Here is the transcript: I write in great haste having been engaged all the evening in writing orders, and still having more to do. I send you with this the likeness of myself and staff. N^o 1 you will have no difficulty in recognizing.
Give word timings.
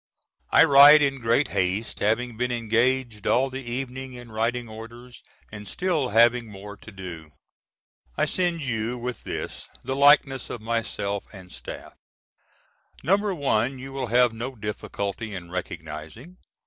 I 0.49 0.63
write 0.63 1.03
in 1.03 1.21
great 1.21 1.49
haste 1.49 1.99
having 1.99 2.35
been 2.35 2.51
engaged 2.51 3.27
all 3.27 3.51
the 3.51 3.61
evening 3.61 4.15
in 4.15 4.31
writing 4.31 4.67
orders, 4.67 5.21
and 5.51 5.67
still 5.67 6.09
having 6.09 6.47
more 6.47 6.75
to 6.77 6.91
do. 6.91 7.33
I 8.17 8.25
send 8.25 8.61
you 8.63 8.97
with 8.97 9.25
this 9.25 9.69
the 9.83 9.95
likeness 9.95 10.49
of 10.49 10.59
myself 10.59 11.25
and 11.31 11.51
staff. 11.51 11.93
N^o 13.05 13.37
1 13.37 13.77
you 13.77 13.93
will 13.93 14.07
have 14.07 14.33
no 14.33 14.55
difficulty 14.55 15.35
in 15.35 15.51
recognizing. 15.51 16.37